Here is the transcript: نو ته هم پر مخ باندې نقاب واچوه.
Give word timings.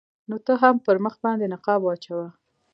نو 0.29 0.35
ته 0.45 0.53
هم 0.61 0.75
پر 0.85 0.97
مخ 1.03 1.15
باندې 1.23 1.45
نقاب 1.53 1.81
واچوه. 1.83 2.27